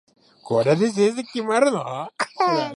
[0.41, 2.11] これで成績決まるの？